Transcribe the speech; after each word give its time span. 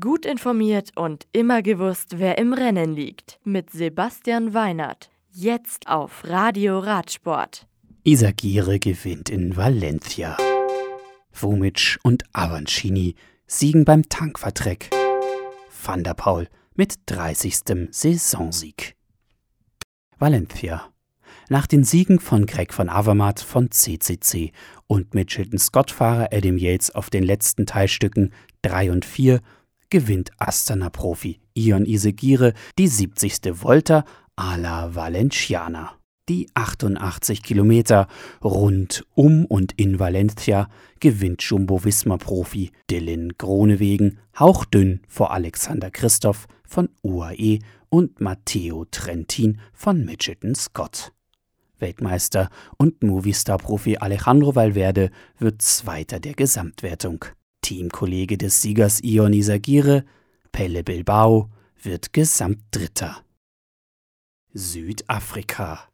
Gut 0.00 0.24
informiert 0.24 0.92
und 0.96 1.26
immer 1.32 1.60
gewusst, 1.60 2.18
wer 2.18 2.38
im 2.38 2.54
Rennen 2.54 2.94
liegt. 2.94 3.38
Mit 3.44 3.68
Sebastian 3.68 4.54
Weinert. 4.54 5.10
Jetzt 5.30 5.88
auf 5.88 6.22
Radio 6.24 6.78
Radsport. 6.78 7.66
Isagire 8.02 8.78
gewinnt 8.78 9.28
in 9.28 9.54
Valencia. 9.58 10.38
Vumic 11.32 11.98
und 12.02 12.22
Avancini 12.32 13.14
siegen 13.46 13.84
beim 13.84 14.08
Tankvertreck. 14.08 14.88
Van 15.84 16.02
der 16.02 16.14
Paul 16.14 16.48
mit 16.74 16.94
30. 17.04 17.88
Saisonsieg. 17.90 18.96
Valencia. 20.18 20.88
Nach 21.50 21.66
den 21.66 21.84
Siegen 21.84 22.20
von 22.20 22.46
Greg 22.46 22.78
van 22.78 22.88
Avermaet 22.88 23.40
von 23.40 23.70
CCC 23.70 24.52
und 24.86 25.12
Mitchelton 25.12 25.58
Scott-Fahrer 25.58 26.30
Adam 26.32 26.56
Yates 26.56 26.90
auf 26.90 27.10
den 27.10 27.22
letzten 27.22 27.66
Teilstücken 27.66 28.32
3 28.62 28.90
und 28.90 29.04
4 29.04 29.42
gewinnt 29.90 30.30
Astana-Profi 30.38 31.40
Ion 31.54 31.86
Isegire 31.86 32.54
die 32.78 32.88
70. 32.88 33.62
Volta 33.62 34.04
a 34.36 34.56
la 34.56 34.94
Valenciana. 34.94 35.92
Die 36.28 36.48
88 36.54 37.42
Kilometer 37.42 38.08
rund 38.42 39.04
um 39.14 39.44
und 39.44 39.72
in 39.72 39.98
Valencia 39.98 40.70
gewinnt 40.98 41.42
Jumbo-Visma-Profi 41.42 42.72
Dylan 42.90 43.34
Gronewegen 43.36 44.18
hauchdünn 44.38 45.02
vor 45.06 45.32
Alexander 45.32 45.90
Christoph 45.90 46.46
von 46.66 46.88
UAE 47.02 47.58
und 47.90 48.22
Matteo 48.22 48.86
Trentin 48.90 49.60
von 49.74 50.04
Mitchelton 50.04 50.54
Scott. 50.54 51.12
Weltmeister 51.78 52.48
und 52.78 53.02
Movistar-Profi 53.02 53.98
Alejandro 53.98 54.54
Valverde 54.54 55.10
wird 55.38 55.60
Zweiter 55.60 56.20
der 56.20 56.32
Gesamtwertung. 56.32 57.26
Teamkollege 57.64 58.38
des 58.38 58.62
Siegers 58.62 59.00
Ion 59.02 59.32
Isagire, 59.32 60.04
Pelle 60.52 60.84
Bilbao, 60.84 61.50
wird 61.82 62.12
Gesamtdritter. 62.12 63.24
Südafrika 64.52 65.88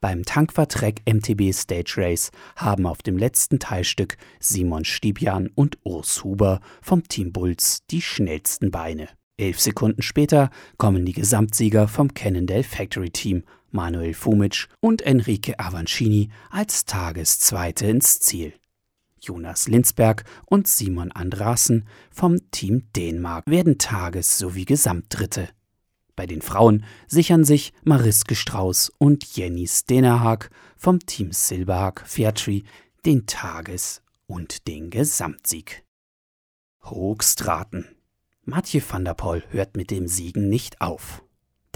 beim 0.00 0.24
Tankvertrag 0.24 1.00
MTB 1.06 1.52
Stage 1.52 1.94
Race 1.96 2.30
haben 2.54 2.86
auf 2.86 3.02
dem 3.02 3.16
letzten 3.16 3.58
Teilstück 3.58 4.16
Simon 4.40 4.84
Stibian 4.84 5.48
und 5.54 5.78
Urs 5.84 6.22
Huber 6.22 6.60
vom 6.82 7.02
Team 7.08 7.32
Bulls 7.32 7.84
die 7.90 8.02
schnellsten 8.02 8.70
Beine. 8.70 9.08
Elf 9.36 9.60
Sekunden 9.60 10.02
später 10.02 10.50
kommen 10.76 11.04
die 11.04 11.12
Gesamtsieger 11.12 11.88
vom 11.88 12.14
Cannondale 12.14 12.62
Factory 12.62 13.10
Team 13.10 13.44
Manuel 13.70 14.14
Fumic 14.14 14.68
und 14.80 15.02
Enrique 15.02 15.58
Avancini 15.58 16.30
als 16.50 16.84
Tageszweite 16.84 17.86
ins 17.86 18.20
Ziel. 18.20 18.54
Jonas 19.26 19.68
Linsberg 19.68 20.24
und 20.46 20.68
Simon 20.68 21.10
Andrassen 21.12 21.88
vom 22.10 22.38
Team 22.52 22.84
Dänemark 22.94 23.44
werden 23.46 23.78
Tages- 23.78 24.38
sowie 24.38 24.64
Gesamtdritte. 24.64 25.48
Bei 26.14 26.26
den 26.26 26.40
Frauen 26.40 26.84
sichern 27.06 27.44
sich 27.44 27.72
Mariske 27.84 28.34
Strauß 28.34 28.92
und 28.98 29.24
Jenny 29.36 29.66
Stenerhag 29.66 30.50
vom 30.76 31.00
Team 31.00 31.32
Silberhag 31.32 32.02
Fairtree 32.06 32.62
den 33.04 33.26
Tages- 33.26 34.02
und 34.26 34.66
den 34.66 34.90
Gesamtsieg. 34.90 35.84
Hoogstraten. 36.84 37.86
Mathieu 38.44 38.80
van 38.88 39.04
der 39.04 39.14
Poel 39.14 39.42
hört 39.50 39.76
mit 39.76 39.90
dem 39.90 40.06
Siegen 40.06 40.48
nicht 40.48 40.80
auf. 40.80 41.25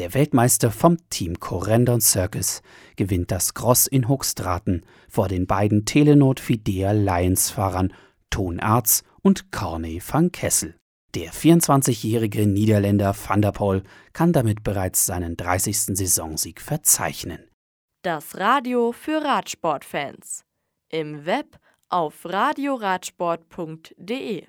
Der 0.00 0.14
Weltmeister 0.14 0.70
vom 0.70 0.96
Team 1.10 1.40
Corendon 1.40 2.00
Circus 2.00 2.62
gewinnt 2.96 3.30
das 3.30 3.52
Cross 3.52 3.86
in 3.86 4.08
Hoogstraten 4.08 4.80
vor 5.10 5.28
den 5.28 5.46
beiden 5.46 5.84
Telenot 5.84 6.40
Fidea 6.40 6.92
Lions 6.92 7.50
Fahrern 7.50 7.92
Ton 8.30 8.60
Erz 8.60 9.02
und 9.20 9.52
Corney 9.52 10.00
van 10.02 10.32
Kessel. 10.32 10.74
Der 11.14 11.34
24-jährige 11.34 12.46
Niederländer 12.46 13.14
Van 13.14 13.42
der 13.42 13.52
Poel 13.52 13.82
kann 14.14 14.32
damit 14.32 14.64
bereits 14.64 15.04
seinen 15.04 15.36
30. 15.36 15.98
Saisonsieg 15.98 16.62
verzeichnen. 16.62 17.50
Das 18.00 18.38
Radio 18.38 18.92
für 18.92 19.22
Radsportfans. 19.22 20.46
Im 20.88 21.26
Web 21.26 21.58
auf 21.90 22.24
radioradsport.de 22.24 24.46